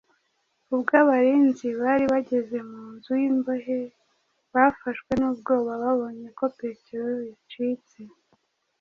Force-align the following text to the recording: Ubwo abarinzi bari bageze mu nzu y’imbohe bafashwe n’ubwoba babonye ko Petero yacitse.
Ubwo 0.73 0.91
abarinzi 1.03 1.67
bari 1.81 2.05
bageze 2.13 2.57
mu 2.69 2.81
nzu 2.93 3.13
y’imbohe 3.21 3.77
bafashwe 4.53 5.11
n’ubwoba 5.19 5.71
babonye 5.83 6.27
ko 6.37 6.45
Petero 6.59 7.11
yacitse. 7.29 7.99